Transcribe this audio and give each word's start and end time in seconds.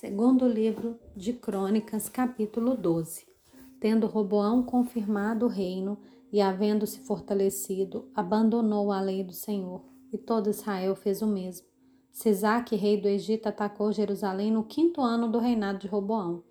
Segundo 0.00 0.48
livro 0.48 0.98
de 1.14 1.34
Crônicas, 1.34 2.08
capítulo 2.08 2.74
12. 2.74 3.26
Tendo 3.78 4.06
Roboão 4.06 4.62
confirmado 4.62 5.44
o 5.44 5.48
reino 5.50 5.98
e 6.32 6.40
havendo-se 6.40 7.00
fortalecido, 7.00 8.10
abandonou 8.14 8.92
a 8.92 9.00
lei 9.02 9.22
do 9.22 9.34
Senhor, 9.34 9.84
e 10.10 10.16
todo 10.16 10.48
Israel 10.48 10.96
fez 10.96 11.20
o 11.20 11.26
mesmo. 11.26 11.66
Sisaque, 12.10 12.76
rei 12.76 12.98
do 12.98 13.08
Egito, 13.08 13.46
atacou 13.46 13.92
Jerusalém 13.92 14.50
no 14.50 14.64
quinto 14.64 15.02
ano 15.02 15.30
do 15.30 15.38
reinado 15.38 15.80
de 15.80 15.86
Roboão. 15.86 16.44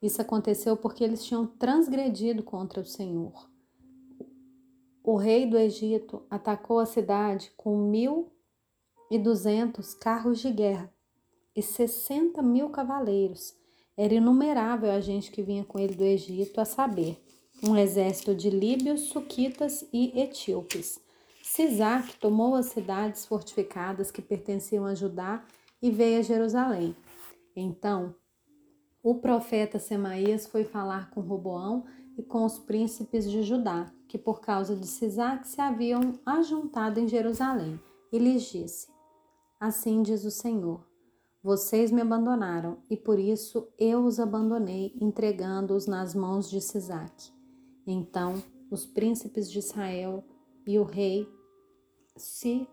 Isso 0.00 0.22
aconteceu 0.22 0.76
porque 0.76 1.02
eles 1.02 1.24
tinham 1.24 1.44
transgredido 1.44 2.44
contra 2.44 2.80
o 2.80 2.86
Senhor. 2.86 3.50
O 5.02 5.16
rei 5.16 5.44
do 5.44 5.58
Egito 5.58 6.22
atacou 6.30 6.78
a 6.78 6.86
cidade 6.86 7.50
com 7.56 7.76
mil 7.76 8.30
e 9.10 9.18
duzentos 9.18 9.92
carros 9.92 10.38
de 10.38 10.52
guerra 10.52 10.95
e 11.56 11.62
60 11.62 12.42
mil 12.42 12.68
cavaleiros. 12.68 13.54
Era 13.96 14.12
inumerável 14.12 14.90
a 14.90 15.00
gente 15.00 15.30
que 15.30 15.42
vinha 15.42 15.64
com 15.64 15.78
ele 15.78 15.94
do 15.94 16.04
Egito, 16.04 16.60
a 16.60 16.66
saber, 16.66 17.18
um 17.62 17.74
exército 17.74 18.34
de 18.34 18.50
líbios, 18.50 19.08
suquitas 19.08 19.88
e 19.90 20.20
etíopes. 20.20 21.00
Sisac 21.42 22.16
tomou 22.18 22.54
as 22.54 22.66
cidades 22.66 23.24
fortificadas 23.24 24.10
que 24.10 24.20
pertenciam 24.20 24.84
a 24.84 24.94
Judá 24.94 25.42
e 25.80 25.90
veio 25.90 26.18
a 26.18 26.22
Jerusalém. 26.22 26.94
Então, 27.54 28.14
o 29.02 29.14
profeta 29.14 29.78
Semaías 29.78 30.46
foi 30.46 30.64
falar 30.64 31.10
com 31.10 31.20
Roboão 31.20 31.86
e 32.18 32.22
com 32.22 32.44
os 32.44 32.58
príncipes 32.58 33.30
de 33.30 33.42
Judá, 33.42 33.90
que 34.08 34.18
por 34.18 34.40
causa 34.40 34.76
de 34.76 34.86
Sisac 34.86 35.46
se 35.48 35.60
haviam 35.60 36.18
ajuntado 36.26 37.00
em 37.00 37.08
Jerusalém, 37.08 37.80
e 38.12 38.18
lhes 38.18 38.42
disse: 38.50 38.88
Assim 39.58 40.02
diz 40.02 40.24
o 40.24 40.30
Senhor: 40.30 40.85
vocês 41.46 41.92
me 41.92 42.00
abandonaram 42.00 42.78
e 42.90 42.96
por 42.96 43.20
isso 43.20 43.68
eu 43.78 44.04
os 44.04 44.18
abandonei, 44.18 44.92
entregando-os 45.00 45.86
nas 45.86 46.12
mãos 46.12 46.50
de 46.50 46.60
Sisaque. 46.60 47.30
Então 47.86 48.42
os 48.68 48.84
príncipes 48.84 49.48
de 49.48 49.60
Israel 49.60 50.24
e 50.66 50.76
o 50.76 50.82
rei 50.82 51.24
se 52.16 52.68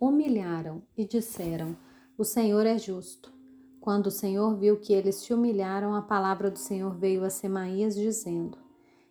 humilharam 0.00 0.80
e 0.96 1.04
disseram: 1.04 1.76
O 2.16 2.22
Senhor 2.22 2.64
é 2.66 2.78
justo. 2.78 3.32
Quando 3.80 4.06
o 4.06 4.12
Senhor 4.12 4.56
viu 4.56 4.78
que 4.78 4.92
eles 4.92 5.16
se 5.16 5.34
humilharam, 5.34 5.96
a 5.96 6.02
palavra 6.02 6.52
do 6.52 6.58
Senhor 6.60 6.94
veio 6.94 7.24
a 7.24 7.30
Semaías, 7.30 7.96
dizendo: 7.96 8.56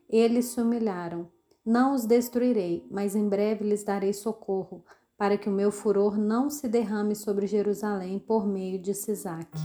Eles 0.07 0.45
se 0.45 0.61
humilharam. 0.61 1.29
Não 1.65 1.93
os 1.93 2.05
destruirei, 2.05 2.87
mas 2.89 3.17
em 3.17 3.27
breve 3.27 3.65
lhes 3.65 3.83
darei 3.83 4.13
socorro 4.13 4.81
para 5.21 5.37
que 5.37 5.47
o 5.47 5.51
meu 5.51 5.71
furor 5.71 6.17
não 6.17 6.49
se 6.49 6.67
derrame 6.67 7.15
sobre 7.15 7.45
Jerusalém 7.45 8.17
por 8.17 8.47
meio 8.47 8.79
de 8.79 8.91
Sisaque. 8.91 9.59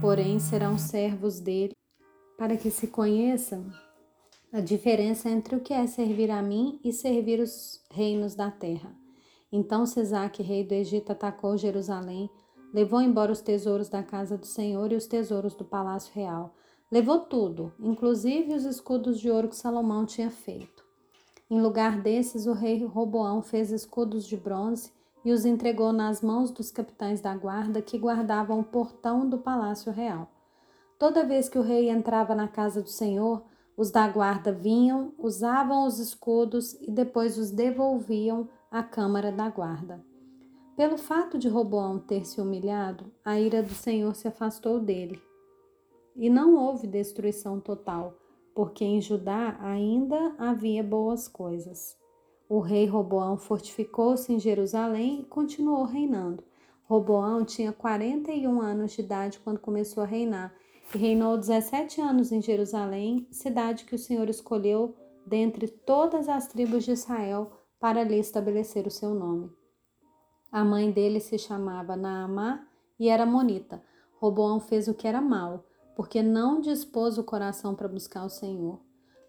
Porém, 0.00 0.38
serão 0.38 0.78
servos 0.78 1.38
dele, 1.40 1.76
para 2.38 2.56
que 2.56 2.70
se 2.70 2.86
conheçam 2.86 3.66
a 4.50 4.60
diferença 4.60 5.28
entre 5.28 5.56
o 5.56 5.60
que 5.60 5.74
é 5.74 5.86
servir 5.86 6.30
a 6.30 6.40
mim 6.40 6.80
e 6.82 6.90
servir 6.90 7.38
os 7.38 7.84
reinos 7.90 8.34
da 8.34 8.50
terra. 8.50 8.96
Então 9.52 9.84
Sisaque, 9.84 10.42
rei 10.42 10.64
do 10.64 10.72
Egito, 10.72 11.12
atacou 11.12 11.54
Jerusalém, 11.58 12.30
levou 12.72 13.02
embora 13.02 13.30
os 13.30 13.42
tesouros 13.42 13.90
da 13.90 14.02
casa 14.02 14.38
do 14.38 14.46
Senhor 14.46 14.90
e 14.90 14.96
os 14.96 15.06
tesouros 15.06 15.54
do 15.54 15.66
palácio 15.66 16.14
real. 16.14 16.54
Levou 16.90 17.18
tudo, 17.18 17.74
inclusive 17.78 18.54
os 18.54 18.64
escudos 18.64 19.20
de 19.20 19.30
ouro 19.30 19.50
que 19.50 19.56
Salomão 19.56 20.06
tinha 20.06 20.30
feito. 20.30 20.82
Em 21.54 21.60
lugar 21.60 22.00
desses, 22.00 22.46
o 22.46 22.52
rei 22.52 22.84
Roboão 22.84 23.40
fez 23.40 23.70
escudos 23.70 24.26
de 24.26 24.36
bronze 24.36 24.90
e 25.24 25.30
os 25.30 25.44
entregou 25.44 25.92
nas 25.92 26.20
mãos 26.20 26.50
dos 26.50 26.72
capitães 26.72 27.20
da 27.20 27.32
guarda 27.36 27.80
que 27.80 27.96
guardavam 27.96 28.58
o 28.58 28.64
portão 28.64 29.28
do 29.28 29.38
palácio 29.38 29.92
real. 29.92 30.28
Toda 30.98 31.24
vez 31.24 31.48
que 31.48 31.56
o 31.56 31.62
rei 31.62 31.88
entrava 31.88 32.34
na 32.34 32.48
casa 32.48 32.82
do 32.82 32.88
Senhor, 32.88 33.40
os 33.76 33.92
da 33.92 34.08
guarda 34.08 34.50
vinham, 34.50 35.12
usavam 35.16 35.86
os 35.86 36.00
escudos 36.00 36.74
e 36.80 36.90
depois 36.90 37.38
os 37.38 37.52
devolviam 37.52 38.48
à 38.68 38.82
câmara 38.82 39.30
da 39.30 39.48
guarda. 39.48 40.04
Pelo 40.76 40.98
fato 40.98 41.38
de 41.38 41.48
Roboão 41.48 42.00
ter 42.00 42.26
se 42.26 42.40
humilhado, 42.40 43.12
a 43.24 43.38
ira 43.38 43.62
do 43.62 43.74
Senhor 43.74 44.16
se 44.16 44.26
afastou 44.26 44.80
dele. 44.80 45.22
E 46.16 46.28
não 46.28 46.56
houve 46.56 46.88
destruição 46.88 47.60
total, 47.60 48.12
porque 48.54 48.84
em 48.84 49.00
Judá 49.00 49.58
ainda 49.60 50.34
havia 50.38 50.82
boas 50.82 51.26
coisas. 51.26 51.96
O 52.48 52.60
rei 52.60 52.86
Roboão 52.86 53.36
fortificou-se 53.36 54.32
em 54.32 54.38
Jerusalém 54.38 55.20
e 55.20 55.24
continuou 55.24 55.84
reinando. 55.84 56.44
Roboão 56.84 57.44
tinha 57.44 57.72
41 57.72 58.60
anos 58.60 58.92
de 58.92 59.00
idade 59.00 59.40
quando 59.40 59.58
começou 59.58 60.02
a 60.02 60.06
reinar 60.06 60.54
e 60.94 60.98
reinou 60.98 61.36
17 61.36 62.00
anos 62.00 62.30
em 62.30 62.42
Jerusalém, 62.42 63.26
cidade 63.30 63.84
que 63.84 63.94
o 63.94 63.98
Senhor 63.98 64.28
escolheu 64.28 64.94
dentre 65.26 65.66
todas 65.66 66.28
as 66.28 66.46
tribos 66.46 66.84
de 66.84 66.92
Israel 66.92 67.50
para 67.80 68.00
ali 68.00 68.18
estabelecer 68.18 68.86
o 68.86 68.90
seu 68.90 69.14
nome. 69.14 69.50
A 70.52 70.62
mãe 70.62 70.90
dele 70.90 71.18
se 71.18 71.38
chamava 71.38 71.96
Naamá 71.96 72.66
e 73.00 73.08
era 73.08 73.26
monita. 73.26 73.82
Roboão 74.20 74.60
fez 74.60 74.86
o 74.86 74.94
que 74.94 75.08
era 75.08 75.20
mal, 75.20 75.64
porque 75.94 76.22
não 76.22 76.60
dispôs 76.60 77.18
o 77.18 77.24
coração 77.24 77.74
para 77.74 77.88
buscar 77.88 78.24
o 78.24 78.30
Senhor. 78.30 78.80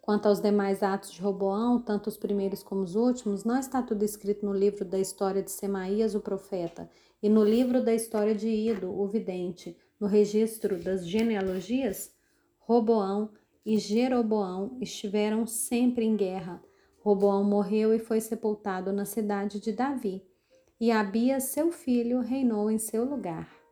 Quanto 0.01 0.27
aos 0.27 0.39
demais 0.39 0.83
atos 0.83 1.11
de 1.11 1.21
Roboão, 1.21 1.81
tanto 1.81 2.07
os 2.07 2.15
primeiros 2.17 2.61
como 2.61 2.83
os 2.83 2.95
últimos, 2.95 3.43
não 3.43 3.57
está 3.57 3.81
tudo 3.81 4.05
escrito 4.05 4.45
no 4.45 4.53
livro 4.53 4.85
da 4.85 4.99
história 4.99 5.41
de 5.41 5.49
Semaías, 5.49 6.13
o 6.13 6.19
profeta, 6.19 6.87
e 7.23 7.27
no 7.27 7.43
livro 7.43 7.83
da 7.83 7.93
história 7.93 8.35
de 8.35 8.47
Ido, 8.47 8.91
o 8.91 9.07
vidente, 9.07 9.75
no 9.99 10.05
registro 10.05 10.77
das 10.77 11.07
genealogias? 11.07 12.13
Roboão 12.59 13.31
e 13.65 13.79
Jeroboão 13.79 14.77
estiveram 14.79 15.47
sempre 15.47 16.05
em 16.05 16.15
guerra. 16.15 16.61
Roboão 16.99 17.43
morreu 17.43 17.91
e 17.91 17.97
foi 17.97 18.21
sepultado 18.21 18.93
na 18.93 19.05
cidade 19.05 19.59
de 19.59 19.71
Davi, 19.71 20.23
e 20.79 20.91
Abias, 20.91 21.45
seu 21.45 21.71
filho, 21.71 22.19
reinou 22.19 22.69
em 22.69 22.77
seu 22.77 23.05
lugar. 23.05 23.64